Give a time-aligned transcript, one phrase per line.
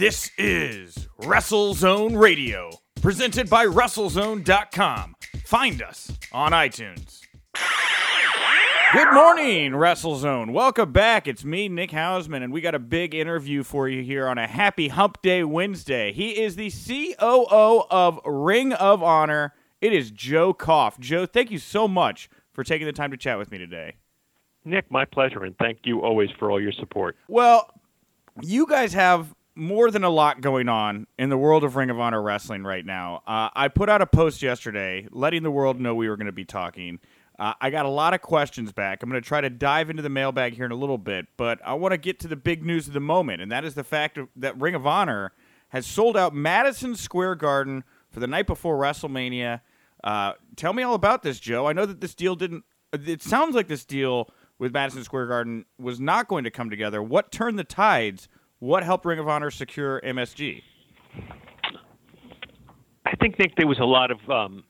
[0.00, 2.70] This is WrestleZone Radio,
[3.02, 5.14] presented by WrestleZone.com.
[5.44, 7.20] Find us on iTunes.
[8.94, 10.54] Good morning, WrestleZone.
[10.54, 11.28] Welcome back.
[11.28, 14.46] It's me, Nick Hausman, and we got a big interview for you here on a
[14.46, 16.14] happy Hump Day Wednesday.
[16.14, 19.52] He is the COO of Ring of Honor.
[19.82, 20.98] It is Joe Koff.
[20.98, 23.96] Joe, thank you so much for taking the time to chat with me today.
[24.64, 27.18] Nick, my pleasure, and thank you always for all your support.
[27.28, 27.70] Well,
[28.40, 32.00] you guys have more than a lot going on in the world of Ring of
[32.00, 33.22] Honor wrestling right now.
[33.26, 36.32] Uh, I put out a post yesterday letting the world know we were going to
[36.32, 36.98] be talking.
[37.38, 39.02] Uh, I got a lot of questions back.
[39.02, 41.60] I'm going to try to dive into the mailbag here in a little bit, but
[41.64, 43.84] I want to get to the big news of the moment, and that is the
[43.84, 45.32] fact that Ring of Honor
[45.68, 49.60] has sold out Madison Square Garden for the night before WrestleMania.
[50.02, 51.66] Uh, tell me all about this, Joe.
[51.66, 52.64] I know that this deal didn't.
[52.92, 57.02] It sounds like this deal with Madison Square Garden was not going to come together.
[57.02, 58.28] What turned the tides?
[58.60, 60.62] What helped Ring of Honor secure MSG?
[63.06, 64.18] I think Nick, there was a lot of.
[64.30, 64.64] Um,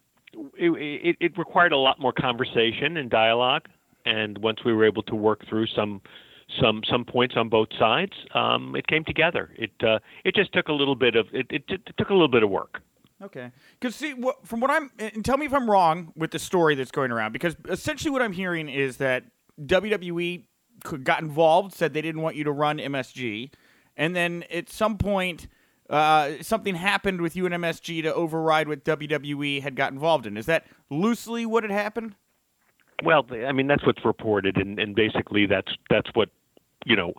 [0.57, 3.69] it, it, it required a lot more conversation and dialogue,
[4.07, 6.01] and once we were able to work through some
[6.61, 9.51] some some points on both sides, um, it came together.
[9.57, 12.29] It uh, it just took a little bit of it, it, it took a little
[12.29, 12.81] bit of work.
[13.23, 16.39] Okay, because see, what, from what I'm, and tell me if I'm wrong with the
[16.39, 17.33] story that's going around.
[17.33, 19.25] Because essentially, what I'm hearing is that
[19.61, 20.45] WWE
[21.03, 23.51] got involved, said they didn't want you to run MSG,
[24.01, 25.47] and then at some point,
[25.91, 30.39] uh, something happened with you and MSG to override what WWE had got involved in.
[30.39, 32.15] Is that loosely what had happened?
[33.05, 36.31] Well, I mean that's what's reported, and, and basically that's that's what
[36.87, 37.13] you know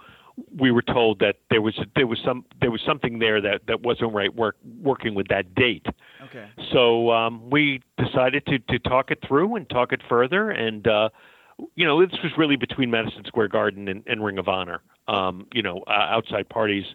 [0.58, 3.82] we were told that there was there was some there was something there that that
[3.82, 5.86] wasn't right work working with that date.
[6.24, 6.48] Okay.
[6.72, 11.10] So um, we decided to to talk it through and talk it further, and uh,
[11.76, 14.82] you know this was really between Madison Square Garden and, and Ring of Honor.
[15.08, 16.86] Um, you know, uh, outside parties.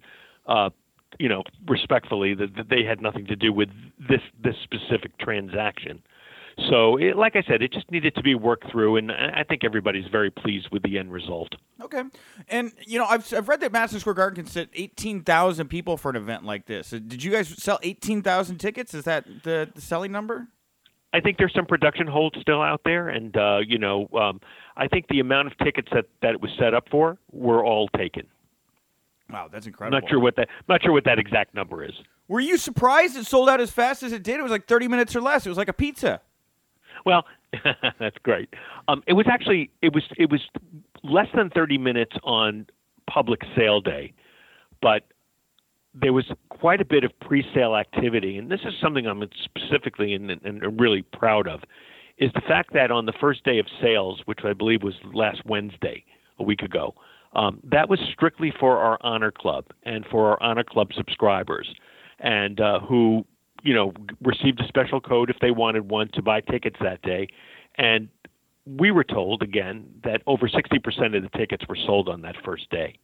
[0.47, 0.71] Uh,
[1.19, 6.03] you know, respectfully, that, that they had nothing to do with this this specific transaction.
[6.71, 9.63] So, it, like I said, it just needed to be worked through, and I think
[9.63, 11.55] everybody's very pleased with the end result.
[11.83, 12.03] Okay,
[12.49, 15.99] and you know, I've I've read that Madison Square Garden can sit eighteen thousand people
[15.99, 16.91] for an event like this.
[16.91, 18.95] Did you guys sell eighteen thousand tickets?
[18.95, 20.49] Is that the, the selling number?
[21.17, 24.39] I think there's some production holds still out there, and uh, you know, um,
[24.77, 27.89] I think the amount of tickets that that it was set up for were all
[27.97, 28.27] taken.
[29.31, 29.99] Wow, that's incredible.
[29.99, 31.95] Not sure what that not sure what that exact number is.
[32.29, 34.39] Were you surprised it sold out as fast as it did?
[34.39, 35.47] It was like 30 minutes or less.
[35.47, 36.21] It was like a pizza.
[37.07, 37.25] Well,
[37.99, 38.53] that's great.
[38.89, 40.43] Um, it was actually it was it was
[41.03, 42.67] less than 30 minutes on
[43.09, 44.13] public sale day,
[44.83, 45.05] but
[46.01, 50.81] there was quite a bit of pre-sale activity, and this is something I'm specifically and,
[50.81, 51.61] really proud of,
[52.19, 55.45] is the fact that on the first day of sales, which I believe was last
[55.45, 56.05] Wednesday,
[56.39, 56.95] a week ago,
[57.35, 61.69] um, that was strictly for our Honor Club and for our Honor Club subscribers,
[62.21, 63.25] and uh, who
[63.63, 63.93] you know,
[64.23, 67.27] received a special code if they wanted one to buy tickets that day.
[67.77, 68.09] And
[68.65, 72.71] we were told again that over 60% of the tickets were sold on that first
[72.71, 72.99] day.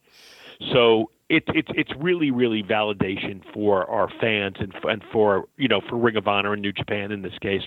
[0.72, 5.80] So it's it's it's really really validation for our fans and and for you know
[5.88, 7.62] for Ring of Honor and New Japan in this case,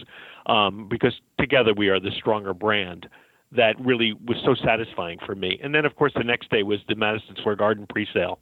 [0.45, 3.09] um, because together we are the stronger brand.
[3.51, 5.59] That really was so satisfying for me.
[5.63, 8.37] And then of course the next day was the Madison Square Garden pre-sale,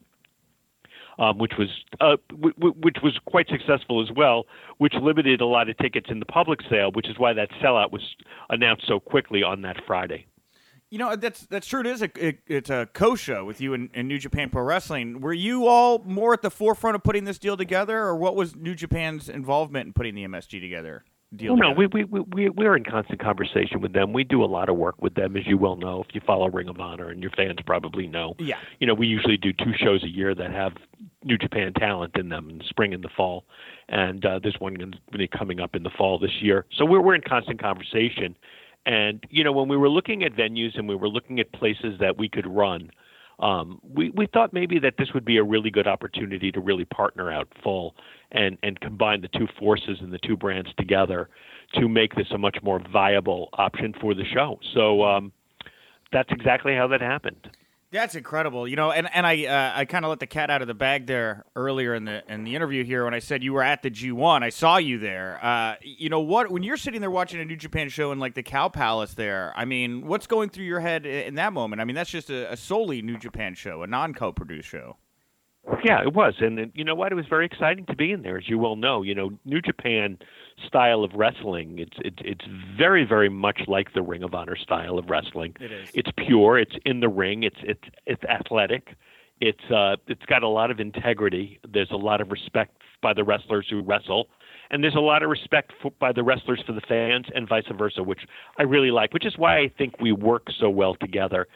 [1.20, 1.70] um, which was
[2.02, 4.46] uh, w- w- which was quite successful as well,
[4.80, 7.92] which limited a lot of tickets in the public sale, which is why that sellout
[7.92, 8.02] was
[8.50, 10.26] announced so quickly on that Friday.
[10.94, 11.80] You know that's that's true.
[11.80, 15.22] It is a it, it's a co-show with you and, and, New Japan Pro Wrestling.
[15.22, 18.56] Were you all more at the forefront of putting this deal together, or what was
[18.56, 21.04] New Japan's involvement in putting the MSG together?
[21.36, 21.56] deal?
[21.56, 24.14] well, no, we, we we we're in constant conversation with them.
[24.14, 26.48] We do a lot of work with them, as you well know, if you follow
[26.50, 28.36] Ring of Honor, and your fans probably know.
[28.38, 28.58] Yeah.
[28.80, 30.74] You know, we usually do two shows a year that have
[31.24, 33.46] New Japan talent in them in the spring and the fall,
[33.90, 36.66] and uh, there's one going to be coming up in the fall this year.
[36.78, 38.36] So we're we're in constant conversation,
[38.86, 42.00] and you know, when we were looking at venues and we were looking at places
[42.00, 42.90] that we could run.
[43.40, 46.86] Um, we, we thought maybe that this would be a really good opportunity to really
[46.86, 47.96] partner out full
[48.32, 51.30] and, and combine the two forces and the two brands together
[51.74, 54.60] to make this a much more viable option for the show.
[54.74, 55.32] So um,
[56.12, 57.50] that's exactly how that happened.
[57.94, 60.64] That's incredible, you know, and and I uh, I kind of let the cat out
[60.64, 63.54] of the bag there earlier in the in the interview here when I said you
[63.54, 64.42] were at the G1.
[64.42, 65.40] I saw you there.
[65.44, 66.50] Uh, you know what?
[66.50, 69.54] When you're sitting there watching a New Japan show in like the Cow Palace, there,
[69.56, 71.82] I mean, what's going through your head in that moment?
[71.82, 74.98] I mean, that's just a, a solely New Japan show, a non-co-produced show.
[75.84, 77.14] Yeah, it was, and, and you know what?
[77.14, 79.02] It was very exciting to be in there, as you well know.
[79.02, 80.18] You know, New Japan
[80.68, 81.80] style of wrestling.
[81.80, 82.46] It's it's it's
[82.78, 85.56] very very much like the Ring of Honor style of wrestling.
[85.62, 85.90] It is.
[85.94, 86.60] It's pure.
[86.60, 87.44] It's in the ring.
[87.44, 88.96] It's it's it's athletic.
[89.40, 91.60] It's uh, it's got a lot of integrity.
[91.72, 94.28] There's a lot of respect by the wrestlers who wrestle,
[94.70, 97.66] and there's a lot of respect for, by the wrestlers for the fans, and vice
[97.78, 98.22] versa, which
[98.58, 99.14] I really like.
[99.14, 101.48] Which is why I think we work so well together.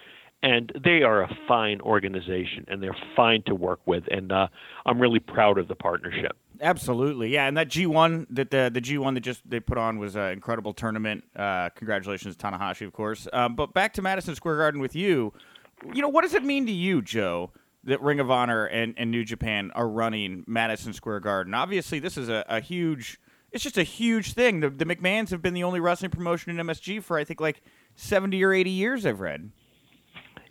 [0.44, 4.48] And they are a fine organization, and they're fine to work with, and uh,
[4.86, 6.38] I'm really proud of the partnership.
[6.62, 7.48] Absolutely, yeah.
[7.48, 10.16] And that G one that the the G one that just they put on was
[10.16, 11.24] an incredible tournament.
[11.36, 13.28] Uh, congratulations, Tanahashi, of course.
[13.34, 15.34] Um, but back to Madison Square Garden with you.
[15.94, 17.52] You know, what does it mean to you, Joe?
[17.88, 21.54] that Ring of Honor and, and New Japan are running Madison Square Garden.
[21.54, 23.20] Obviously, this is a, a huge.
[23.52, 24.60] It's just a huge thing.
[24.60, 27.62] The, the McMahons have been the only wrestling promotion in MSG for I think like
[27.96, 29.06] seventy or eighty years.
[29.06, 29.52] I've read.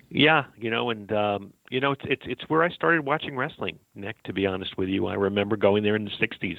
[0.09, 3.79] Yeah, you know, and um, you know, it's it's it's where I started watching wrestling.
[3.95, 6.59] Nick, to be honest with you, I remember going there in the '60s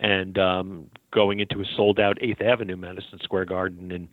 [0.00, 4.08] and um, going into a sold-out Eighth Avenue Madison Square Garden and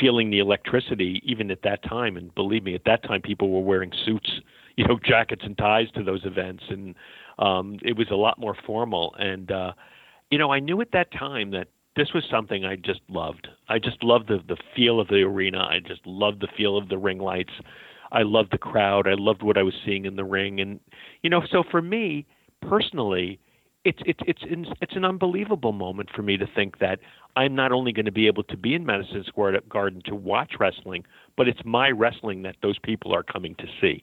[0.00, 2.16] feeling the electricity even at that time.
[2.16, 4.30] And believe me, at that time, people were wearing suits
[4.76, 6.94] you know jackets and ties to those events, and
[7.38, 9.14] um, it was a lot more formal.
[9.18, 9.72] And uh,
[10.30, 13.48] you know, I knew at that time that this was something I just loved.
[13.68, 15.58] I just loved the the feel of the arena.
[15.58, 17.52] I just loved the feel of the ring lights.
[18.12, 19.06] I loved the crowd.
[19.06, 20.80] I loved what I was seeing in the ring, and
[21.22, 22.26] you know, so for me
[22.60, 23.38] personally,
[23.84, 26.98] it's it's it's it's an unbelievable moment for me to think that
[27.36, 30.54] I'm not only going to be able to be in Madison Square Garden to watch
[30.58, 31.04] wrestling,
[31.36, 34.02] but it's my wrestling that those people are coming to see.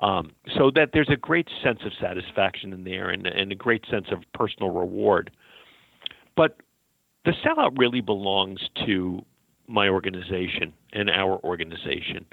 [0.00, 3.84] Um, so that there's a great sense of satisfaction in there and, and a great
[3.88, 5.30] sense of personal reward.
[6.36, 6.56] But
[7.24, 9.24] the sellout really belongs to
[9.68, 12.26] my organization and our organization.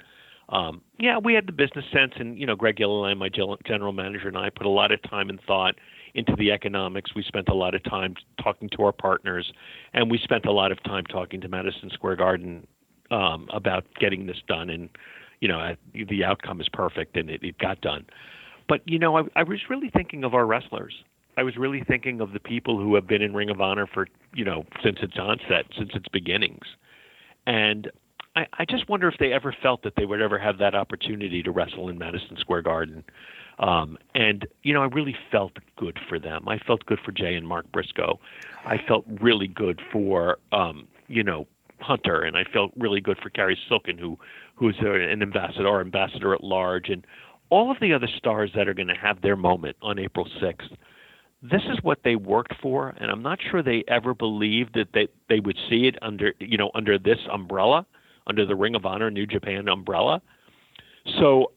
[0.51, 4.27] Um, yeah, we had the business sense, and you know, Greg Gilliland, my general manager,
[4.27, 5.75] and I put a lot of time and thought
[6.13, 7.15] into the economics.
[7.15, 9.51] We spent a lot of time talking to our partners,
[9.93, 12.67] and we spent a lot of time talking to Madison Square Garden
[13.11, 14.69] um, about getting this done.
[14.69, 14.89] And
[15.39, 18.05] you know, the outcome is perfect and it, it got done.
[18.67, 20.93] But you know, I, I was really thinking of our wrestlers.
[21.37, 24.07] I was really thinking of the people who have been in Ring of Honor for
[24.33, 26.65] you know since its onset, since its beginnings,
[27.47, 27.89] and
[28.35, 31.43] I, I just wonder if they ever felt that they would ever have that opportunity
[31.43, 33.03] to wrestle in Madison Square Garden.
[33.59, 36.47] Um, and you know, I really felt good for them.
[36.47, 38.19] I felt good for Jay and Mark Briscoe.
[38.65, 41.47] I felt really good for um, you know
[41.79, 44.17] Hunter, and I felt really good for Cary Silkin, who
[44.55, 47.05] who's an ambassador or ambassador at large, and
[47.49, 50.75] all of the other stars that are going to have their moment on April 6th.
[51.43, 55.07] This is what they worked for, and I'm not sure they ever believed that they
[55.27, 57.85] they would see it under you know under this umbrella,
[58.27, 60.21] under the Ring of Honor New Japan umbrella.
[61.19, 61.51] So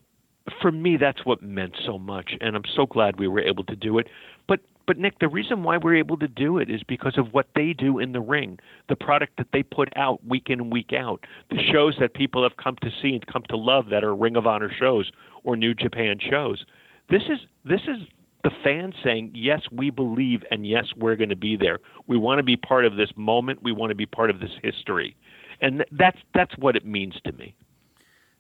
[0.61, 3.77] for me, that's what meant so much, and I'm so glad we were able to
[3.77, 4.09] do it.
[4.47, 7.47] But but Nick, the reason why we're able to do it is because of what
[7.55, 8.59] they do in the ring,
[8.89, 12.43] the product that they put out week in and week out, the shows that people
[12.43, 15.11] have come to see and come to love that are Ring of Honor shows
[15.43, 16.65] or New Japan shows.
[17.09, 18.07] This is this is
[18.43, 21.79] the fans saying, "Yes, we believe and yes, we're going to be there.
[22.07, 23.63] We want to be part of this moment.
[23.63, 25.17] We want to be part of this history."
[25.65, 27.57] And that's that's what it means to me.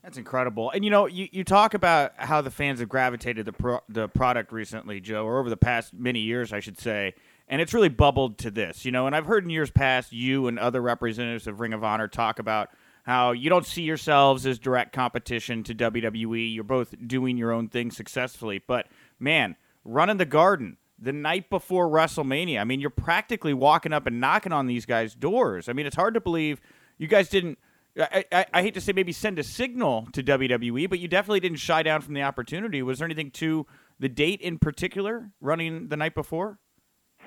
[0.03, 0.71] That's incredible.
[0.71, 4.09] And you know, you, you talk about how the fans have gravitated the pro, the
[4.09, 7.15] product recently, Joe, or over the past many years, I should say.
[7.49, 9.07] And it's really bubbled to this, you know.
[9.07, 12.39] And I've heard in years past you and other representatives of Ring of Honor talk
[12.39, 12.69] about
[13.05, 16.55] how you don't see yourselves as direct competition to WWE.
[16.55, 18.63] You're both doing your own thing successfully.
[18.67, 18.89] But
[19.19, 24.21] man, running the garden the night before WrestleMania, I mean, you're practically walking up and
[24.21, 25.71] knocking on these guys' doors.
[25.71, 26.61] I mean, it's hard to believe
[26.99, 27.59] you guys didn't
[27.99, 31.41] I, I, I, hate to say maybe send a signal to WWE, but you definitely
[31.41, 32.83] didn't shy down from the opportunity.
[32.83, 33.67] Was there anything to
[34.01, 36.59] the date in particular running the night before?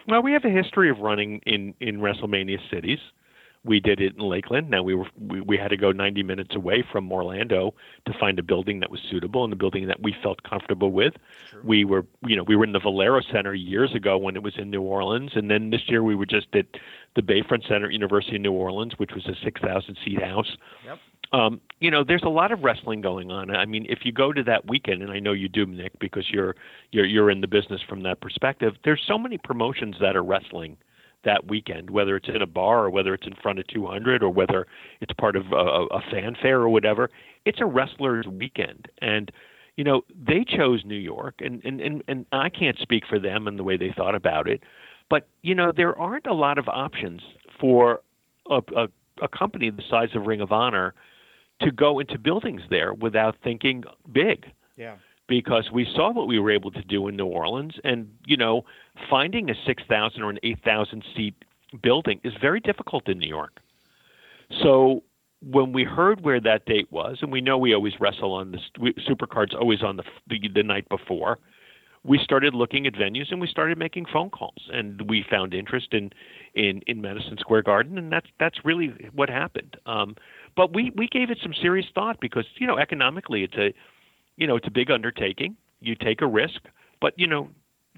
[0.07, 2.99] Well, we have a history of running in, in WrestleMania cities
[3.63, 4.69] we did it in Lakeland.
[4.69, 7.73] Now we were we, we had to go 90 minutes away from Orlando
[8.05, 11.13] to find a building that was suitable and a building that we felt comfortable with.
[11.51, 11.61] Sure.
[11.63, 14.53] We were you know we were in the Valero Center years ago when it was
[14.57, 16.65] in New Orleans, and then this year we were just at
[17.15, 20.55] the Bayfront Center, at University of New Orleans, which was a 6,000 seat house.
[20.85, 20.99] Yep.
[21.33, 23.53] Um, you know, there's a lot of wrestling going on.
[23.53, 26.29] I mean, if you go to that weekend, and I know you do, Nick, because
[26.31, 26.55] you're
[26.91, 28.75] you're you're in the business from that perspective.
[28.85, 30.77] There's so many promotions that are wrestling
[31.27, 34.29] that weekend, whether it's in a bar or whether it's in front of 200 or
[34.29, 34.65] whether
[35.01, 37.09] it's part of a, a fanfare or whatever.
[37.45, 39.29] It's a wrestler's weekend, and
[39.75, 43.47] you know they chose New York, and and and, and I can't speak for them
[43.47, 44.63] and the way they thought about it,
[45.09, 47.21] but you know there aren't a lot of options
[47.59, 48.01] for
[48.49, 48.87] a, a,
[49.21, 50.93] a company the size of Ring of Honor
[51.61, 54.45] to go into buildings there without thinking big.
[54.77, 54.95] Yeah
[55.27, 58.63] because we saw what we were able to do in New Orleans, and you know,
[59.09, 61.35] finding a six thousand or an eight thousand seat
[61.81, 63.59] building is very difficult in New York.
[64.61, 65.03] So,
[65.41, 68.93] when we heard where that date was, and we know we always wrestle on the
[69.07, 71.39] supercards always on the, the the night before,
[72.03, 75.89] we started looking at venues and we started making phone calls, and we found interest
[75.93, 76.11] in
[76.55, 79.75] in in Madison Square Garden, and that's that's really what happened.
[79.85, 80.15] Um,
[80.55, 83.73] but we we gave it some serious thought because you know economically it's a
[84.37, 85.57] you know it's a big undertaking.
[85.79, 86.61] You take a risk,
[87.01, 87.49] but you know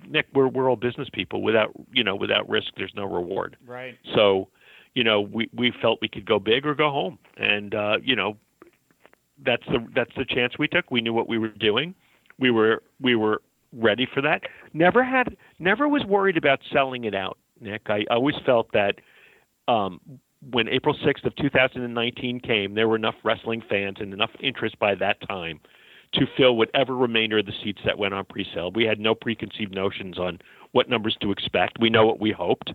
[0.08, 1.42] Nick, we're we're all business people.
[1.42, 3.58] Without you know, without risk, there's no reward.
[3.66, 3.96] Right.
[4.16, 4.50] So,
[4.96, 8.16] you know, we we felt we could go big or go home, and uh, you
[8.16, 8.38] know,
[9.46, 10.90] that's the that's the chance we took.
[10.92, 11.96] We knew what we were doing.
[12.38, 13.42] We were we were
[13.74, 14.42] ready for that.
[14.74, 17.84] Never had never was worried about selling it out, Nick.
[17.88, 18.96] I always felt that
[19.68, 20.00] um,
[20.52, 24.96] when April 6th of 2019 came, there were enough wrestling fans and enough interest by
[24.96, 25.60] that time
[26.14, 28.72] to fill whatever remainder of the seats that went on pre-sale.
[28.72, 30.40] We had no preconceived notions on
[30.72, 31.80] what numbers to expect.
[31.80, 32.74] We know what we hoped,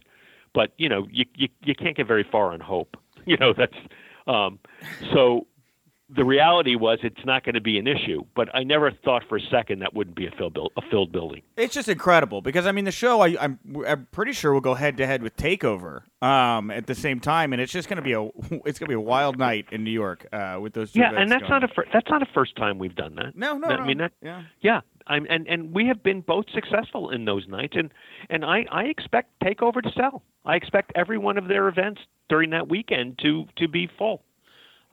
[0.52, 2.96] but you know, you you, you can't get very far on hope.
[3.26, 3.72] You know, that's
[4.26, 4.58] um,
[5.14, 5.46] so
[6.10, 9.38] the reality was it's not going to be an issue, but I never thought for
[9.38, 11.42] a second that wouldn't be a filled, a filled building.
[11.56, 14.60] It's just incredible because I mean the show I, am I'm, I'm pretty sure will
[14.60, 17.96] go head to head with Takeover um, at the same time, and it's just going
[17.96, 18.22] to be a
[18.66, 20.94] it's going to be a wild night in New York uh, with those.
[20.94, 21.52] yeah, and that's going.
[21.52, 23.36] not a fir- that's not a first time we've done that.
[23.36, 23.84] No, no, I no.
[23.84, 24.12] mean that.
[24.22, 24.80] Yeah, yeah.
[25.06, 27.90] I'm, and and we have been both successful in those nights, and
[28.28, 30.22] and I I expect Takeover to sell.
[30.44, 34.22] I expect every one of their events during that weekend to to be full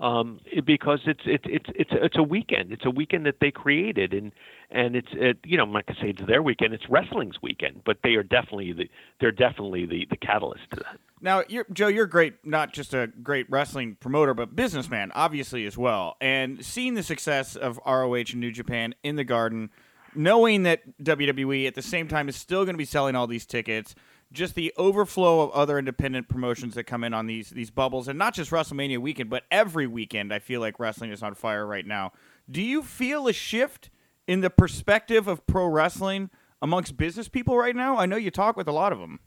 [0.02, 2.74] um, because it's it's it's it's it's a weekend.
[2.74, 4.32] It's a weekend that they created, and
[4.72, 6.74] and it's it, you know I'm not gonna say it's their weekend.
[6.74, 8.90] It's wrestling's weekend, but they are definitely the
[9.20, 11.00] they're definitely the the catalyst to that.
[11.24, 15.78] Now, you're, Joe, you're great, not just a great wrestling promoter, but businessman, obviously as
[15.78, 16.18] well.
[16.20, 19.70] And seeing the success of ROH and New Japan in the Garden,
[20.16, 23.46] knowing that WWE at the same time is still going to be selling all these
[23.46, 23.94] tickets
[24.32, 28.18] just the overflow of other independent promotions that come in on these these bubbles, and
[28.18, 30.34] not just WrestleMania weekend, but every weekend.
[30.34, 32.12] I feel like wrestling is on fire right now.
[32.50, 33.90] Do you feel a shift
[34.28, 36.30] in the perspective of pro wrestling
[36.62, 37.98] amongst business people right now?
[37.98, 39.20] I know you talk with a lot of them.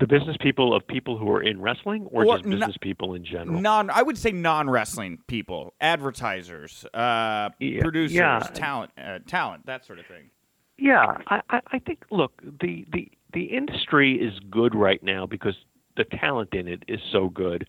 [0.00, 3.24] The business people of people who are in wrestling, or, or just business people in
[3.24, 3.60] general.
[3.60, 8.40] Non, I would say non-wrestling people, advertisers, uh, yeah, producers, yeah.
[8.52, 10.30] talent, uh, talent, that sort of thing.
[10.76, 12.04] Yeah, I, I think.
[12.10, 15.54] Look, the the the industry is good right now because
[15.96, 17.68] the talent in it is so good.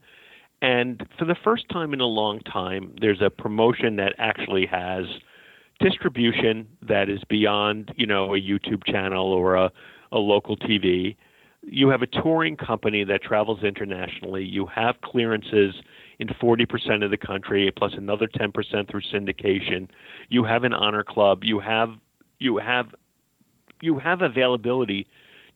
[0.62, 5.06] And for the first time in a long time, there's a promotion that actually has
[5.80, 9.72] distribution that is beyond, you know, a YouTube channel or a,
[10.14, 11.18] a local TV.
[11.62, 14.46] You have a touring company that travels internationally.
[14.46, 15.76] You have clearances
[16.20, 19.90] in 40% of the country, plus another 10% through syndication.
[20.30, 21.44] You have an honor club.
[21.44, 21.90] You have
[22.40, 22.88] you have
[23.82, 25.08] you have availability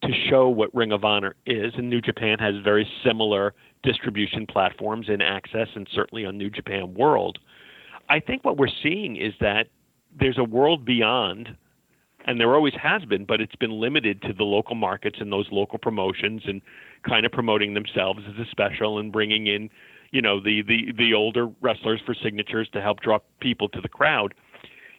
[0.04, 1.74] to show what Ring of Honor is.
[1.76, 6.94] And New Japan has very similar distribution platforms and access, and certainly on New Japan
[6.94, 7.40] World.
[8.10, 9.68] I think what we're seeing is that
[10.18, 11.56] there's a world beyond,
[12.26, 15.48] and there always has been, but it's been limited to the local markets and those
[15.52, 16.62] local promotions and
[17.08, 19.70] kind of promoting themselves as a special and bringing in,
[20.12, 23.90] you know, the the the older wrestlers for signatures to help draw people to the
[23.90, 24.34] crowd.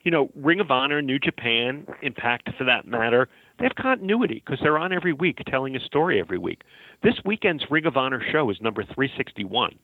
[0.04, 3.28] You know, Ring of Honor, New Japan, Impact for that matter,
[3.58, 6.62] they have continuity because they're on every week telling a story every week.
[7.02, 9.78] This weekend's Ring of Honor show is number 361.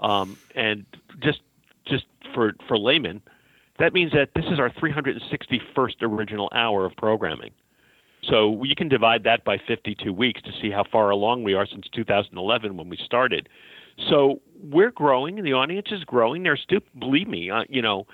[0.00, 0.86] Um, and
[1.22, 1.40] just
[1.84, 3.20] just for for laymen,
[3.78, 7.50] that means that this is our 361st original hour of programming.
[8.22, 11.66] So you can divide that by 52 weeks to see how far along we are
[11.66, 13.48] since 2011 when we started.
[14.08, 16.42] So we're growing, and the audience is growing.
[16.42, 18.06] There's still, believe me, uh, you know,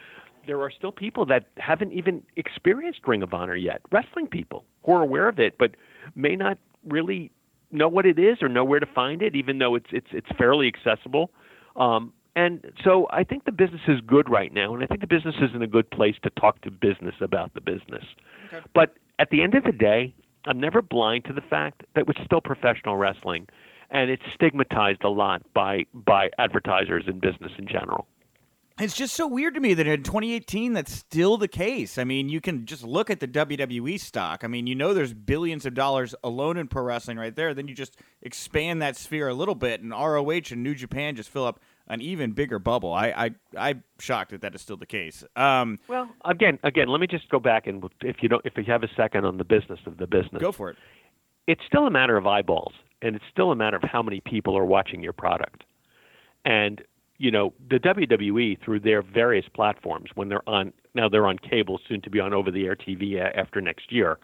[0.46, 3.80] there are still people that haven't even experienced Ring of Honor yet.
[3.90, 5.72] Wrestling people who are aware of it, but
[6.14, 7.30] may not really
[7.72, 10.28] know what it is or know where to find it, even though it's it's it's
[10.38, 11.30] fairly accessible.
[11.76, 15.06] Um, and so I think the business is good right now, and I think the
[15.06, 18.04] business is in a good place to talk to business about the business.
[18.48, 18.64] Okay.
[18.74, 22.20] But at the end of the day, I'm never blind to the fact that it's
[22.24, 23.48] still professional wrestling,
[23.90, 28.06] and it's stigmatized a lot by by advertisers and business in general.
[28.78, 31.96] It's just so weird to me that in 2018 that's still the case.
[31.96, 34.44] I mean, you can just look at the WWE stock.
[34.44, 37.54] I mean, you know there's billions of dollars alone in pro wrestling right there.
[37.54, 41.30] Then you just expand that sphere a little bit, and ROH and New Japan just
[41.30, 42.92] fill up an even bigger bubble.
[42.92, 45.24] I, I I'm shocked that that is still the case.
[45.36, 48.64] Um, well, again, again, let me just go back and if you don't, if you
[48.64, 50.76] have a second on the business of the business, go for it.
[51.46, 54.58] It's still a matter of eyeballs, and it's still a matter of how many people
[54.58, 55.64] are watching your product,
[56.44, 56.82] and
[57.18, 61.78] you know, the WWE through their various platforms when they're on now they're on cable,
[61.88, 64.18] soon to be on over-the-air TV uh, after next year.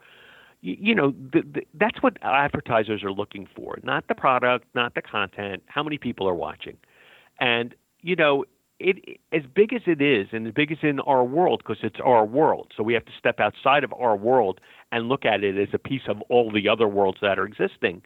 [0.63, 4.95] You, you know, the, the, that's what advertisers are looking for, not the product, not
[4.95, 5.63] the content.
[5.67, 6.77] How many people are watching?
[7.41, 8.45] And you know,
[8.79, 12.01] it as big as it is, and as big as in our world, because it's
[12.03, 12.73] our world.
[12.77, 15.79] So we have to step outside of our world and look at it as a
[15.79, 18.03] piece of all the other worlds that are existing.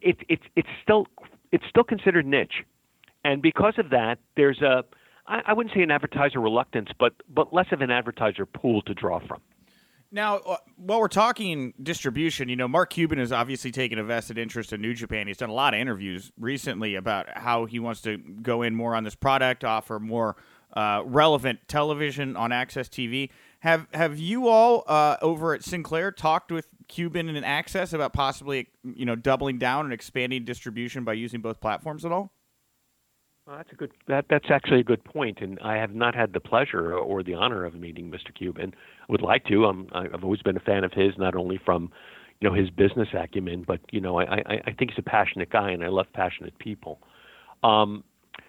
[0.00, 1.06] It's it's it's still
[1.52, 2.64] it's still considered niche,
[3.24, 4.84] and because of that, there's a
[5.26, 8.94] I, I wouldn't say an advertiser reluctance, but but less of an advertiser pool to
[8.94, 9.40] draw from.
[10.14, 14.36] Now, uh, while we're talking distribution, you know, Mark Cuban has obviously taken a vested
[14.36, 15.26] interest in New Japan.
[15.26, 18.94] He's done a lot of interviews recently about how he wants to go in more
[18.94, 20.36] on this product, offer more
[20.74, 23.30] uh, relevant television on Access TV.
[23.60, 28.68] Have Have you all uh, over at Sinclair talked with Cuban and Access about possibly,
[28.84, 32.32] you know, doubling down and expanding distribution by using both platforms at all?
[33.52, 33.90] Well, that's a good.
[34.08, 37.34] That that's actually a good point, and I have not had the pleasure or the
[37.34, 38.34] honor of meeting Mr.
[38.34, 38.72] Cuban.
[39.02, 39.66] I would like to.
[39.66, 41.92] Um, I've always been a fan of his, not only from,
[42.40, 45.50] you know, his business acumen, but you know, I I, I think he's a passionate
[45.50, 46.98] guy, and I love passionate people.
[47.62, 48.04] Um,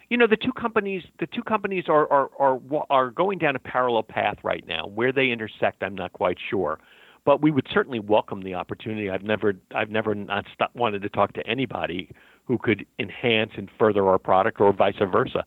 [0.10, 3.60] you know, the two companies the two companies are are are are going down a
[3.60, 4.88] parallel path right now.
[4.88, 6.80] Where they intersect, I'm not quite sure
[7.26, 9.10] but we would certainly welcome the opportunity.
[9.10, 12.10] I've never I've never not stopped, wanted to talk to anybody
[12.46, 15.46] who could enhance and further our product, or vice versa.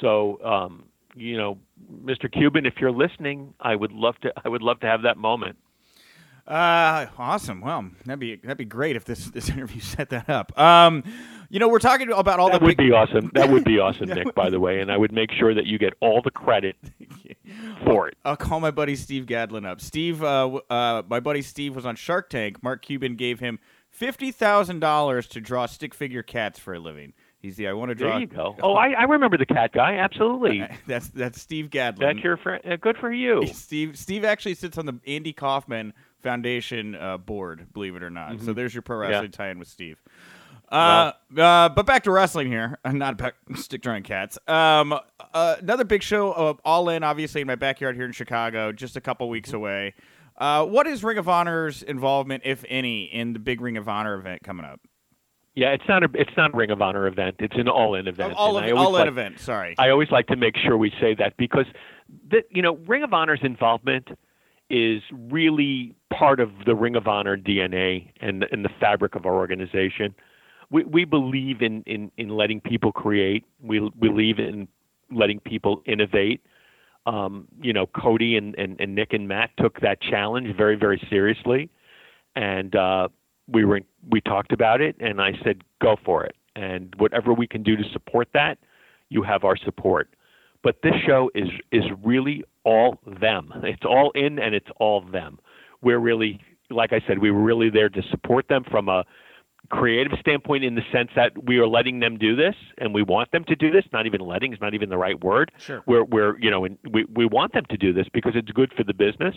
[0.00, 1.58] So, um, you know,
[2.04, 2.30] Mr.
[2.30, 5.56] Cuban, if you're listening, I would love to I would love to have that moment.
[6.48, 7.60] Uh, awesome.
[7.60, 10.58] Well, that'd be that'd be great if this this interview set that up.
[10.58, 11.04] Um,
[11.50, 12.64] you know, we're talking about all that the.
[12.64, 12.88] would big...
[12.88, 13.30] be awesome.
[13.34, 14.34] That would be awesome, Nick.
[14.34, 16.76] By the way, and I would make sure that you get all the credit
[17.84, 18.16] for it.
[18.24, 19.82] I'll call my buddy Steve Gadlin up.
[19.82, 22.62] Steve, uh, uh, my buddy Steve was on Shark Tank.
[22.62, 23.58] Mark Cuban gave him
[23.98, 27.12] fifty thousand dollars to draw stick figure cats for a living.
[27.40, 28.10] He's the I want to draw.
[28.10, 28.56] There you go.
[28.62, 29.94] Oh, I, I remember the cat guy.
[29.96, 30.66] Absolutely.
[30.86, 31.98] that's that's Steve Gadlin.
[31.98, 32.64] That's your friend.
[32.64, 33.46] Uh, good for you.
[33.52, 37.72] Steve Steve actually sits on the Andy Kaufman Foundation uh, board.
[37.72, 38.32] Believe it or not.
[38.32, 38.46] Mm-hmm.
[38.46, 39.36] So there's your pro wrestling yeah.
[39.36, 40.00] tie-in with Steve.
[40.70, 42.78] Uh, uh, but back to wrestling here.
[42.84, 44.38] Not about stick drawing cats.
[44.46, 44.92] Um,
[45.32, 48.94] uh, another big show of All In, obviously in my backyard here in Chicago, just
[48.94, 49.56] a couple weeks mm-hmm.
[49.56, 49.94] away.
[50.38, 54.14] Uh, what is Ring of Honor's involvement, if any, in the big Ring of Honor
[54.14, 54.80] event coming up?
[55.56, 57.36] Yeah, it's not a it's not a Ring of Honor event.
[57.40, 58.34] It's an all-in event.
[58.34, 59.40] all, of, all in like, event.
[59.40, 59.74] Sorry.
[59.76, 61.66] I always like to make sure we say that because
[62.30, 64.06] the, you know Ring of Honor's involvement
[64.70, 69.34] is really part of the Ring of Honor DNA and and the fabric of our
[69.34, 70.14] organization.
[70.70, 73.44] We we believe in in in letting people create.
[73.60, 74.68] We, we believe in
[75.10, 76.40] letting people innovate
[77.06, 81.00] um, you know, Cody and, and, and Nick and Matt took that challenge very, very
[81.08, 81.70] seriously.
[82.36, 83.08] And uh,
[83.48, 83.80] we were
[84.10, 86.36] we talked about it, and I said, go for it.
[86.54, 88.58] And whatever we can do to support that,
[89.08, 90.10] you have our support.
[90.62, 93.52] But this show is is really all them.
[93.62, 95.38] It's all in, and it's all them.
[95.82, 99.04] We're really, like I said, we were really there to support them from a
[99.70, 103.30] creative standpoint in the sense that we are letting them do this and we want
[103.32, 105.52] them to do this not even letting is not even the right word.
[105.58, 105.82] Sure.
[105.86, 108.84] we're, we're you know we, we want them to do this because it's good for
[108.84, 109.34] the business.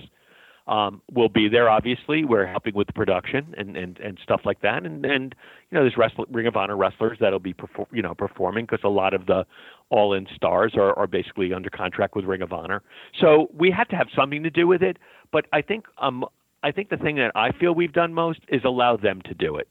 [0.67, 2.23] Um, we'll be there obviously.
[2.23, 4.85] We're helping with the production and, and, and stuff like that.
[4.85, 5.35] And, and
[5.69, 8.83] you know there's wrestling, ring of honor wrestlers that'll be perform, you know performing because
[8.83, 9.45] a lot of the
[9.89, 12.81] all in stars are, are basically under contract with ring of honor.
[13.19, 14.97] So we had to have something to do with it.
[15.31, 16.25] But i think um,
[16.63, 19.57] I think the thing that I feel we've done most is allow them to do
[19.57, 19.67] it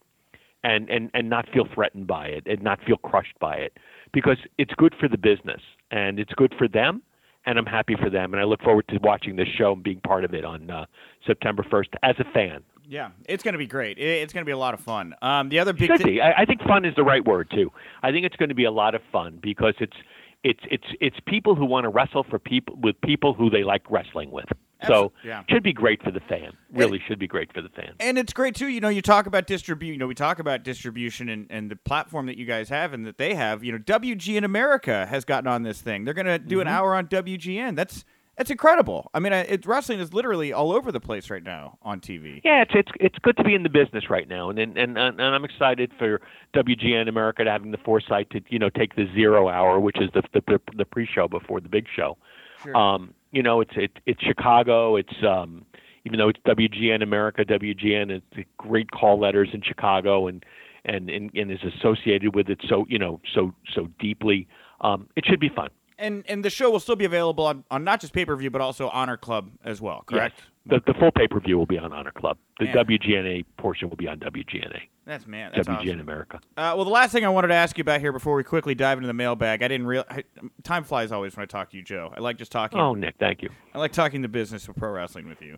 [0.65, 3.77] and, and, and not feel threatened by it and not feel crushed by it
[4.13, 7.03] because it's good for the business and it's good for them
[7.47, 10.01] and I'm happy for them and I look forward to watching this show and being
[10.01, 10.87] part of it on uh,
[11.27, 12.63] September 1st as a fan.
[12.87, 13.99] Yeah, it's going to be great.
[13.99, 15.15] It's going to be a lot of fun.
[15.23, 16.21] Um, the other big be.
[16.21, 17.71] I, I think fun is the right word too.
[18.03, 19.97] I think it's going to be a lot of fun because it's
[20.43, 23.83] it's it's it's people who want to wrestle for people with people who they like
[23.91, 24.47] wrestling with.
[24.87, 25.43] So yeah.
[25.51, 26.53] should be great for the fan.
[26.73, 27.95] Really should be great for the fan.
[28.01, 28.69] And it's great too.
[28.69, 29.93] You know, you talk about distribution.
[29.93, 33.07] You know, we talk about distribution and, and the platform that you guys have and
[33.07, 33.63] that they have.
[33.63, 36.05] You know, WGN in America has gotten on this thing.
[36.05, 36.63] They're going to do mm-hmm.
[36.63, 37.77] an hour on WGN.
[37.77, 38.05] That's
[38.37, 39.11] that's incredible.
[39.13, 42.41] I mean, it, wrestling is literally all over the place right now on TV.
[42.45, 44.97] Yeah, it's it's it's good to be in the business right now, and and and,
[44.97, 46.21] and I'm excited for
[46.55, 50.11] WGN America to having the foresight to you know take the zero hour, which is
[50.15, 52.17] the the, the pre-show before the big show.
[52.63, 52.77] Sure.
[52.77, 54.97] Um, you know, it's it, it's Chicago.
[54.97, 55.67] It's um,
[56.05, 60.45] even though it's WGN America, WGN it's great call letters in Chicago and
[60.85, 64.49] and and, and is associated with it so you know so so deeply.
[64.81, 65.69] Um, it should be fun.
[66.01, 68.51] And and the show will still be available on, on not just pay per view
[68.51, 70.03] but also Honor Club as well.
[70.07, 70.37] Correct.
[70.39, 70.47] Yes.
[70.67, 72.37] The, the full pay per view will be on Honor Club.
[72.59, 72.75] The Man.
[72.77, 74.83] WGNA portion will be on WGNA.
[75.07, 75.51] That's man.
[75.55, 76.01] That's WGN awesome.
[76.01, 76.41] America.
[76.57, 78.77] Uh, well, the last thing I wanted to ask you about here before we quickly
[78.77, 80.23] dive into the mailbag, I didn't real I,
[80.63, 82.13] time flies always when I talk to you, Joe.
[82.17, 82.79] I like just talking.
[82.79, 83.49] Oh, Nick, thank you.
[83.75, 85.57] I like talking the business of pro wrestling with you.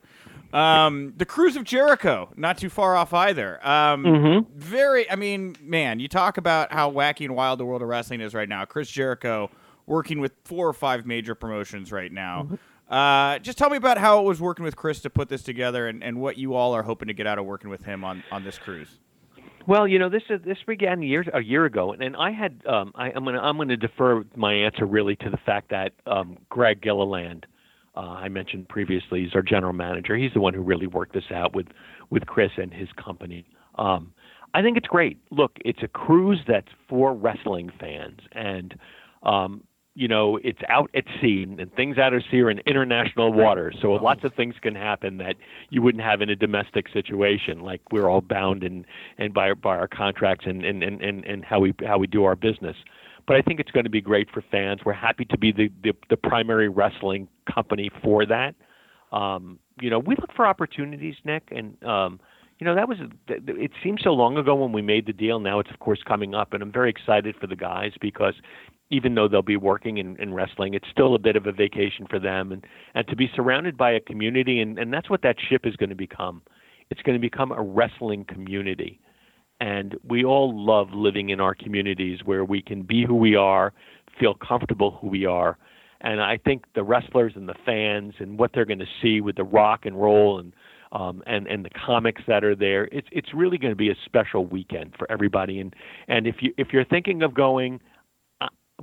[0.58, 3.64] Um, the Cruise of Jericho, not too far off either.
[3.66, 4.58] Um, Mm-hmm.
[4.58, 8.20] Very, I mean, man, you talk about how wacky and wild the world of wrestling
[8.20, 8.64] is right now.
[8.64, 9.50] Chris Jericho
[9.86, 12.48] working with four or five major promotions right now.
[12.88, 15.88] Uh, just tell me about how it was working with Chris to put this together
[15.88, 18.22] and, and what you all are hoping to get out of working with him on,
[18.30, 18.98] on this cruise.
[19.66, 22.62] Well, you know, this is, this began years a year ago, and, and I had
[22.66, 26.36] um, I, I'm gonna I'm gonna defer my answer really to the fact that um,
[26.48, 27.46] Greg Gilliland,
[27.96, 30.16] uh, I mentioned previously, is our general manager.
[30.16, 31.68] He's the one who really worked this out with
[32.10, 33.46] with Chris and his company.
[33.76, 34.12] Um,
[34.52, 35.18] I think it's great.
[35.30, 38.74] Look, it's a cruise that's for wrestling fans, and
[39.22, 39.62] um,
[39.94, 43.76] you know, it's out at sea, and things out at sea are in international waters.
[43.82, 45.36] So lots of things can happen that
[45.68, 47.60] you wouldn't have in a domestic situation.
[47.60, 48.86] Like we're all bound and
[49.18, 52.24] and by by our contracts and and and and, and how we how we do
[52.24, 52.76] our business.
[53.26, 54.80] But I think it's going to be great for fans.
[54.84, 58.54] We're happy to be the the, the primary wrestling company for that.
[59.12, 62.18] Um, you know, we look for opportunities, Nick, and um,
[62.58, 65.38] you know that was it seems so long ago when we made the deal.
[65.38, 68.34] Now it's of course coming up, and I'm very excited for the guys because
[68.92, 72.06] even though they'll be working and, in wrestling, it's still a bit of a vacation
[72.08, 75.36] for them, and and to be surrounded by a community, and and that's what that
[75.48, 76.42] ship is going to become.
[76.90, 79.00] It's going to become a wrestling community,
[79.60, 83.72] and we all love living in our communities where we can be who we are,
[84.20, 85.56] feel comfortable who we are.
[86.02, 89.36] And I think the wrestlers and the fans and what they're going to see with
[89.36, 90.52] the rock and roll and
[90.90, 93.96] um, and and the comics that are there, it's it's really going to be a
[94.04, 95.60] special weekend for everybody.
[95.60, 95.74] And
[96.08, 97.80] and if you if you're thinking of going,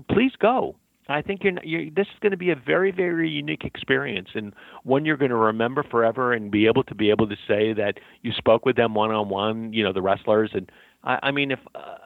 [0.07, 0.75] please go.
[1.09, 4.53] I think you're, you're this is going to be a very very unique experience and
[4.83, 7.95] one you're going to remember forever and be able to be able to say that
[8.21, 9.73] you spoke with them one on one.
[9.73, 10.71] You know the wrestlers and
[11.03, 11.97] I, I mean if uh,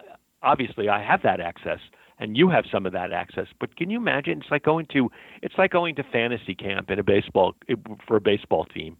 [0.41, 1.79] obviously I have that access
[2.19, 3.47] and you have some of that access.
[3.59, 4.39] But can you imagine?
[4.41, 7.55] It's like going to it's like going to fantasy camp in a baseball
[8.07, 8.97] for a baseball team.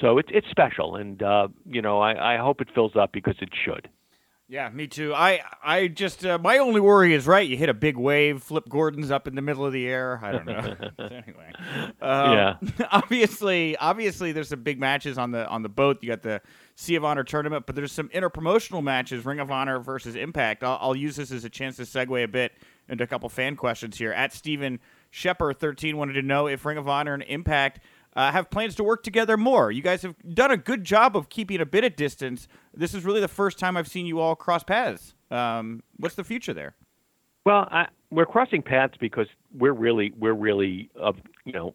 [0.00, 3.36] So it's it's special, and uh, you know I, I hope it fills up because
[3.40, 3.88] it should.
[4.46, 5.14] Yeah, me too.
[5.14, 7.48] I I just uh, my only worry is right.
[7.48, 10.20] You hit a big wave, Flip Gordon's up in the middle of the air.
[10.22, 10.54] I don't know.
[10.98, 11.50] anyway,
[12.02, 12.56] um, Yeah.
[12.92, 15.98] Obviously, obviously, there's some big matches on the on the boat.
[16.02, 16.42] You got the
[16.74, 19.24] Sea of Honor tournament, but there's some interpromotional matches.
[19.24, 20.62] Ring of Honor versus Impact.
[20.62, 22.52] I'll, I'll use this as a chance to segue a bit
[22.88, 24.12] into a couple fan questions here.
[24.12, 24.78] At Stephen
[25.10, 27.80] Shepard, 13 wanted to know if Ring of Honor and Impact
[28.16, 29.70] uh, have plans to work together more.
[29.70, 32.48] You guys have done a good job of keeping a bit of distance.
[32.72, 35.14] This is really the first time I've seen you all cross paths.
[35.30, 36.74] Um, what's the future there?
[37.44, 41.12] Well, I, we're crossing paths because we're really we're really uh,
[41.44, 41.74] you know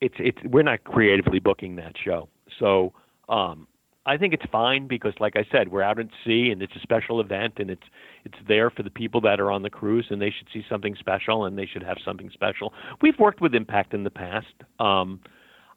[0.00, 2.28] it's it's we're not creatively booking that show.
[2.58, 2.92] So
[3.28, 3.66] um,
[4.06, 6.80] I think it's fine because, like I said, we're out at sea and it's a
[6.80, 7.82] special event and it's
[8.24, 10.94] it's there for the people that are on the cruise and they should see something
[10.98, 12.72] special and they should have something special.
[13.02, 14.54] We've worked with Impact in the past.
[14.78, 15.20] Um,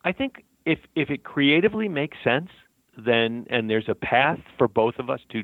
[0.03, 2.49] I think if if it creatively makes sense,
[2.97, 5.43] then and there's a path for both of us to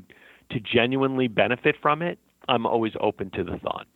[0.51, 3.87] to genuinely benefit from it, I'm always open to the thought.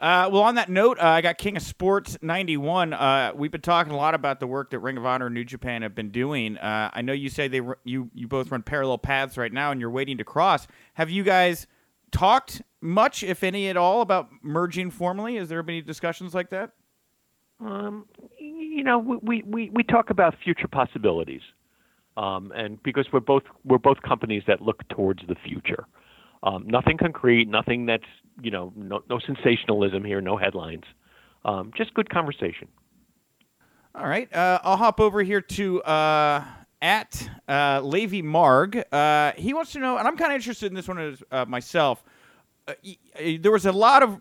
[0.00, 2.94] Uh, well, on that note, uh, I got King of Sports 91.
[2.94, 5.44] Uh, we've been talking a lot about the work that Ring of Honor and New
[5.44, 6.56] Japan have been doing.
[6.56, 9.80] Uh, I know you say they you you both run parallel paths right now, and
[9.80, 10.66] you're waiting to cross.
[10.94, 11.66] Have you guys
[12.12, 15.36] talked much, if any at all, about merging formally?
[15.36, 16.70] Has there been any discussions like that?
[17.60, 18.06] Um,
[18.80, 21.42] you know, we, we, we, talk about future possibilities,
[22.16, 25.84] um, and because we're both we're both companies that look towards the future.
[26.42, 28.06] Um, nothing concrete, nothing that's
[28.40, 30.84] you know, no, no sensationalism here, no headlines,
[31.44, 32.68] um, just good conversation.
[33.94, 36.42] All right, uh, I'll hop over here to uh,
[36.80, 38.82] at uh, Levy Marg.
[38.90, 41.44] Uh, he wants to know, and I'm kind of interested in this one as, uh,
[41.44, 42.02] myself.
[42.66, 42.72] Uh,
[43.40, 44.18] there was a lot of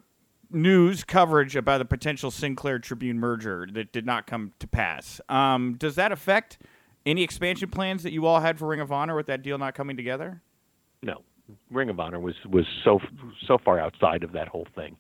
[0.52, 5.22] news coverage about the potential Sinclair Tribune merger that did not come to pass.
[5.30, 6.60] Um, does that affect
[7.06, 9.76] any expansion plans that you all had for Ring of Honor with that deal not
[9.76, 10.42] coming together?
[11.02, 11.22] No,
[11.72, 13.00] Ring of Honor was was so
[13.48, 14.98] so far outside of that whole thing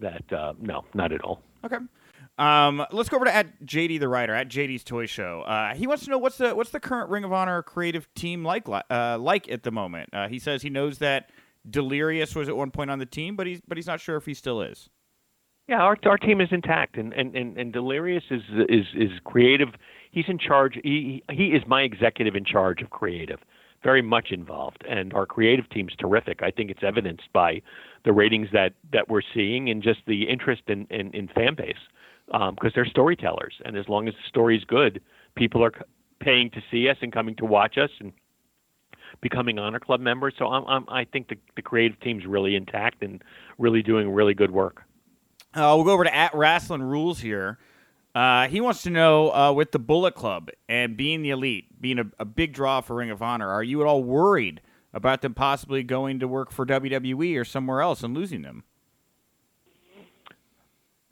[0.00, 1.42] that uh, no, not at all.
[1.64, 1.78] Okay.
[2.38, 5.42] Um, let's go over to at JD the writer at JD's Toy Show.
[5.42, 8.44] Uh, he wants to know what's the what's the current Ring of Honor creative team
[8.44, 10.10] like uh, like at the moment.
[10.12, 11.30] Uh, he says he knows that
[11.70, 14.26] Delirious was at one point on the team, but he's but he's not sure if
[14.26, 14.88] he still is.
[15.68, 19.68] Yeah, our our team is intact, and and and, and Delirious is is is creative.
[20.10, 20.78] He's in charge.
[20.82, 23.40] He he is my executive in charge of creative,
[23.82, 26.42] very much involved, and our creative team's terrific.
[26.42, 27.60] I think it's evidenced by
[28.04, 31.76] the ratings that that we're seeing and just the interest in in, in fan base
[32.26, 35.02] because um, they're storytellers, and as long as the story's good,
[35.34, 35.72] people are
[36.20, 38.12] paying to see us and coming to watch us and
[39.20, 40.34] becoming honor club members.
[40.38, 43.22] So I'm, I'm, i think the, the creative team's really intact and
[43.58, 44.82] really doing really good work.
[45.54, 47.58] Uh, we'll go over to at Wrestling Rules here.
[48.14, 51.98] Uh, he wants to know uh, with the Bullet Club and being the elite, being
[51.98, 54.60] a, a, big draw for Ring of Honor, are you at all worried
[54.92, 58.64] about them possibly going to work for WWE or somewhere else and losing them?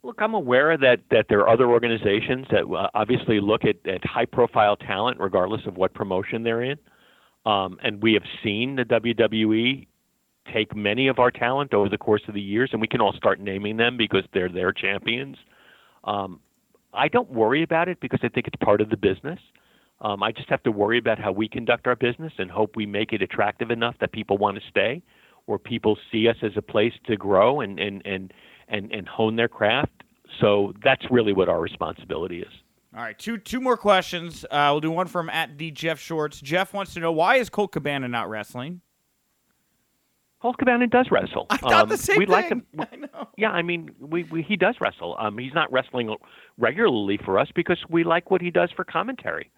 [0.03, 4.05] Look, I'm aware that, that there are other organizations that uh, obviously look at, at
[4.05, 6.79] high profile talent regardless of what promotion they're in.
[7.47, 9.87] Um, and we have seen the WWE
[10.53, 13.13] take many of our talent over the course of the years, and we can all
[13.13, 15.37] start naming them because they're their champions.
[16.05, 16.41] Um,
[16.93, 19.39] I don't worry about it because I think it's part of the business.
[20.01, 22.85] Um, I just have to worry about how we conduct our business and hope we
[22.85, 25.03] make it attractive enough that people want to stay,
[25.47, 28.33] or people see us as a place to grow and and and
[28.69, 30.03] and, and hone their craft.
[30.41, 32.53] So that's really what our responsibility is.
[32.97, 34.47] All right, two two more questions.
[34.51, 36.41] Uh, we'll do one from at the Jeff Shorts.
[36.41, 38.81] Jeff wants to know why is Colt Cabana not wrestling?
[40.41, 41.47] Colt Cabana does wrestle.
[41.51, 42.33] I thought um, the same we thing.
[42.33, 42.65] Like him.
[42.79, 43.29] I know.
[43.37, 45.15] Yeah, I mean, we, we he does wrestle.
[45.19, 46.15] Um, he's not wrestling
[46.57, 49.51] regularly for us because we like what he does for commentary.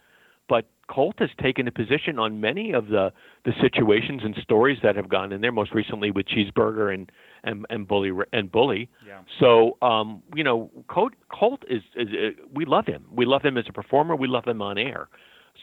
[0.49, 3.13] But Colt has taken a position on many of the
[3.45, 5.53] the situations and stories that have gone in there.
[5.53, 7.11] Most recently with Cheeseburger and
[7.45, 8.89] and, and Bully and Bully.
[9.07, 9.21] Yeah.
[9.41, 13.05] So um, you know, Colt, Colt is, is uh, we love him.
[13.11, 14.17] We love him as a performer.
[14.17, 15.09] We love him on air.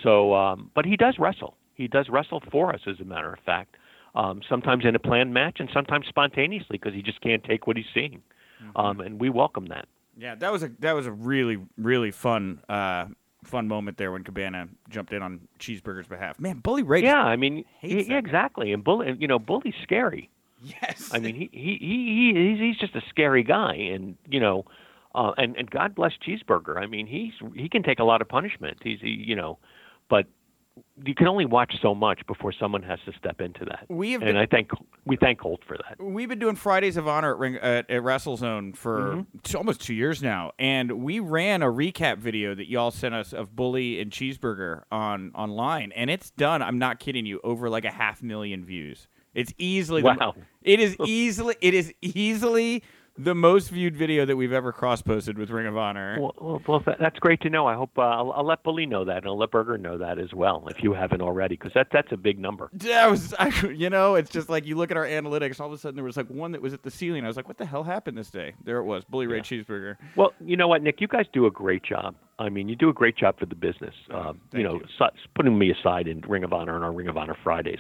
[0.04, 1.56] So, um, but he does wrestle.
[1.74, 3.78] He does wrestle for us, as a matter of fact
[4.16, 7.78] um, sometimes in a planned match and sometimes spontaneously because he just can't take what
[7.78, 8.22] he's seeing.
[8.64, 8.78] Mm-hmm.
[8.78, 9.88] Um, and we welcome that.
[10.18, 13.08] Yeah, that was a that was a really really fun uh,
[13.46, 16.40] fun moment there when Cabana jumped in on Cheeseburger's behalf.
[16.40, 17.04] Man, Bully Ray.
[17.04, 18.74] Yeah, I mean, he, yeah, exactly.
[18.74, 20.30] And Bully, you know, Bully's scary.
[20.64, 21.12] Yes.
[21.14, 24.66] I mean, he he he he's, he's just a scary guy, and you know,
[25.14, 26.78] uh, and and God bless Cheeseburger.
[26.78, 28.78] I mean, he's he can take a lot of punishment.
[28.82, 29.60] He's he, you know,
[30.10, 30.26] but
[31.04, 33.86] you can only watch so much before someone has to step into that.
[33.90, 34.72] We have and been, I thank
[35.06, 36.02] we thank Colt for that.
[36.02, 39.58] We've been doing Fridays of Honor at, Ring, at, at WrestleZone for mm-hmm.
[39.58, 43.56] almost two years now, and we ran a recap video that y'all sent us of
[43.56, 46.62] Bully and Cheeseburger on online, and it's done.
[46.62, 49.08] I'm not kidding you, over like a half million views.
[49.34, 50.34] It's easily wow.
[50.36, 52.84] The, it is easily it is easily
[53.18, 56.18] the most viewed video that we've ever cross posted with Ring of Honor.
[56.20, 57.66] Well, well, well that's great to know.
[57.66, 60.20] I hope uh, I'll, I'll, let Bully know that, and I'll let Burger know that
[60.20, 62.70] as well, if you haven't already, because that that's a big number.
[62.80, 65.60] Yeah, was, I, you know, it's just like you look at our analytics.
[65.60, 67.24] All of a sudden, there was like one that was at the ceiling.
[67.24, 69.44] I was like, "What the hell happened this day?" There it was, Bully Ray yeah.
[69.44, 69.96] Cheeseburger.
[70.16, 72.16] Well, you know what, Nick, you guys do a great job.
[72.38, 73.94] I mean, you do a great job for the business.
[74.14, 75.10] Uh, you know, you.
[75.36, 77.80] Putting me aside in Ring of Honor and our Ring of Honor Fridays.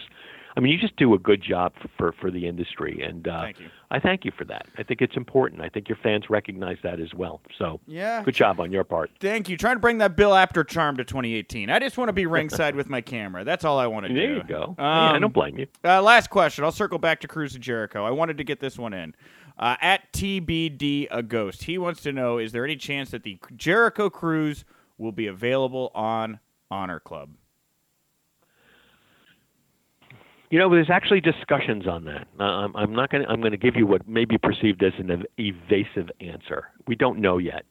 [0.57, 3.41] I mean, you just do a good job for for, for the industry, and uh,
[3.41, 3.57] thank
[3.91, 4.67] I thank you for that.
[4.77, 5.61] I think it's important.
[5.61, 7.41] I think your fans recognize that as well.
[7.57, 9.11] So, yeah, good job on your part.
[9.19, 9.57] Thank you.
[9.57, 11.69] Trying to bring that Bill Apter charm to 2018.
[11.69, 13.43] I just want to be ringside with my camera.
[13.43, 14.15] That's all I want to do.
[14.15, 14.63] There you go.
[14.63, 15.67] Um, yeah, I don't blame you.
[15.83, 16.63] Uh, last question.
[16.63, 18.05] I'll circle back to Cruise of Jericho.
[18.05, 19.13] I wanted to get this one in.
[19.57, 23.39] Uh, at TBD a ghost, he wants to know: Is there any chance that the
[23.55, 24.65] Jericho Cruise
[24.97, 26.39] will be available on
[26.69, 27.29] Honor Club?
[30.51, 32.27] You know, there's actually discussions on that.
[32.39, 33.25] Uh, I'm, I'm not going.
[33.27, 36.69] I'm going to give you what may be perceived as an evasive answer.
[36.87, 37.65] We don't know yet,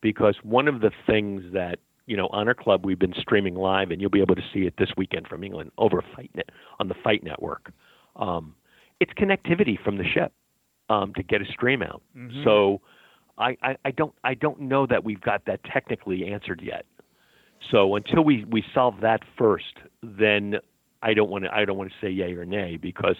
[0.00, 4.00] because one of the things that you know, Honor Club, we've been streaming live, and
[4.00, 6.48] you'll be able to see it this weekend from England over FightNet
[6.80, 7.70] on the Fight Network.
[8.16, 8.56] Um,
[8.98, 10.32] it's connectivity from the ship
[10.90, 12.02] um, to get a stream out.
[12.16, 12.44] Mm-hmm.
[12.44, 12.80] So,
[13.38, 16.84] I, I, I don't I don't know that we've got that technically answered yet.
[17.70, 20.56] So until we, we solve that first, then
[21.02, 23.16] I don't want to I don't want to say yay or nay because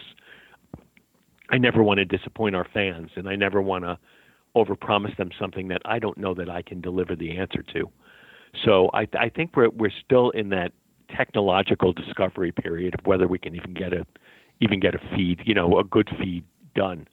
[1.51, 3.99] I never want to disappoint our fans and I never want to
[4.55, 7.91] overpromise them something that I don't know that I can deliver the answer to.
[8.65, 10.73] So I, I think we're we're still in that
[11.17, 14.07] technological discovery period of whether we can even get a
[14.61, 17.07] even get a feed, you know, a good feed done.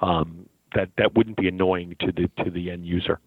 [0.00, 3.20] Um, that that wouldn't be annoying to the to the end user.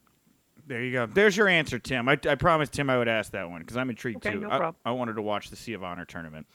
[0.68, 1.06] There you go.
[1.06, 2.10] There's your answer, Tim.
[2.10, 4.42] I, I promised Tim I would ask that one because I'm intrigued okay, too.
[4.42, 6.46] No I, I, wanted to watch the Sea of Honor tournament.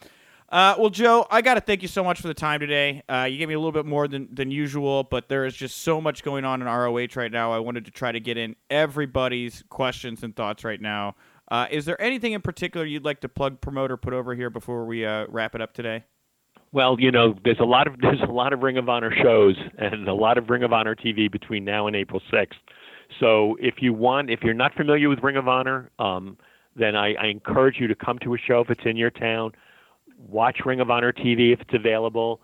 [0.50, 3.02] Uh, well, Joe, I got to thank you so much for the time today.
[3.08, 5.78] Uh, you gave me a little bit more than, than usual, but there is just
[5.78, 7.54] so much going on in ROH right now.
[7.54, 11.14] I wanted to try to get in everybody's questions and thoughts right now.
[11.50, 14.50] Uh, is there anything in particular you'd like to plug, promote, or put over here
[14.50, 16.04] before we uh, wrap it up today?
[16.72, 19.56] Well, you know, there's a lot of there's a lot of Ring of Honor shows
[19.78, 22.48] and a lot of Ring of Honor TV between now and April 6th.
[23.20, 26.38] So if you want, if you're not familiar with Ring of Honor, um,
[26.74, 29.52] then I, I encourage you to come to a show if it's in your town.
[30.16, 32.40] Watch Ring of Honor TV if it's available.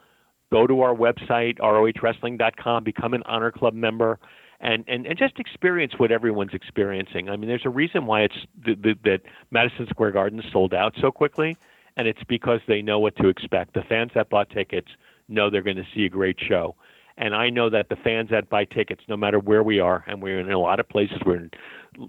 [0.52, 4.18] go to our website, rohwrestling.com, become an Honor Club member,
[4.60, 7.30] and, and, and just experience what everyone's experiencing.
[7.30, 10.94] I mean, there's a reason why it's the, the, that Madison Square Garden sold out
[11.00, 11.56] so quickly,
[11.98, 13.74] and it's because they know what to expect.
[13.74, 14.88] The fans that bought tickets
[15.28, 16.76] know they're going to see a great show.
[17.18, 20.22] And I know that the fans that buy tickets, no matter where we are, and
[20.22, 21.18] we're in a lot of places.
[21.26, 21.50] We're in,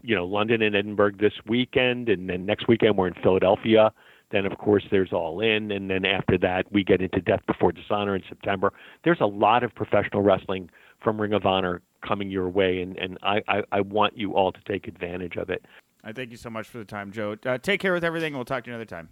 [0.04, 3.92] you know, London and Edinburgh this weekend, and then next weekend we're in Philadelphia.
[4.32, 7.72] Then, of course, there's All In, and then after that, we get into Death Before
[7.72, 8.72] Dishonor in September.
[9.04, 10.70] There's a lot of professional wrestling
[11.04, 14.52] from Ring of Honor coming your way, and, and I, I, I want you all
[14.52, 15.66] to take advantage of it.
[16.04, 17.36] I thank you so much for the time, Joe.
[17.44, 18.36] Uh, take care with everything.
[18.36, 19.10] We'll talk to you another time.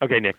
[0.00, 0.36] Okay, Nick.